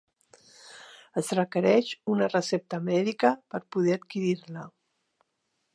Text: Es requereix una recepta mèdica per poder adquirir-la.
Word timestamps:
Es 1.21 1.29
requereix 1.39 1.91
una 2.15 2.31
recepta 2.33 2.81
mèdica 2.89 3.35
per 3.53 3.65
poder 3.77 3.97
adquirir-la. 3.99 4.67